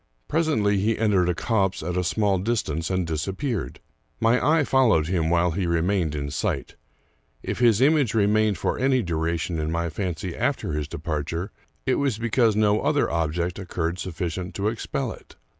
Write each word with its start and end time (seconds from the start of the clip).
Presently 0.27 0.79
he 0.79 0.97
entered 0.97 1.29
a 1.29 1.35
copse 1.35 1.83
at 1.83 1.95
a 1.95 2.03
small 2.03 2.39
dis 2.39 2.63
tance, 2.63 2.89
and 2.89 3.05
disappeared. 3.05 3.79
My 4.19 4.43
eye 4.43 4.63
followed 4.63 5.05
him 5.05 5.29
while 5.29 5.51
he 5.51 5.67
remained 5.67 6.15
in 6.15 6.31
sight. 6.31 6.75
If 7.43 7.59
his 7.59 7.81
image 7.81 8.15
remained 8.15 8.57
for 8.57 8.79
any 8.79 9.03
dura 9.03 9.37
tion 9.37 9.59
in 9.59 9.71
my 9.71 9.89
fancy 9.91 10.35
after 10.35 10.71
his 10.73 10.87
departure, 10.87 11.51
it 11.85 11.99
was 12.01 12.17
because 12.17 12.55
no 12.55 12.81
other 12.81 13.11
object 13.11 13.59
occurred 13.59 13.99
sufficient 13.99 14.55
to 14.55 14.69
expel 14.69 15.11
it. 15.11 15.35